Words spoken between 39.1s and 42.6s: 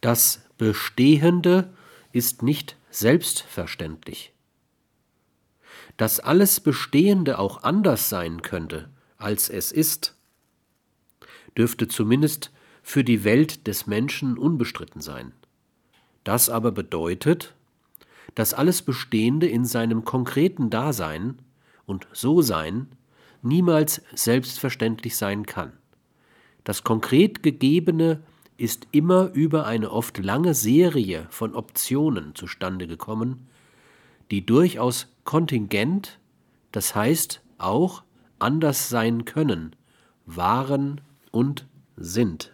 können, waren und sind.